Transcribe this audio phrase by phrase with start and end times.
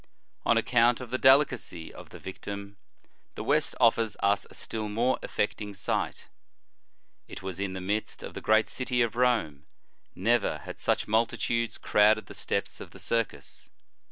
[0.25, 2.75] "* On account of the delicacy of the victim,
[3.35, 6.27] the West offers us a still more affecting sight.
[7.27, 9.67] It was in the midst of the great city of Rome.
[10.15, 13.69] Never had such multitudes crowded the steps of the circus.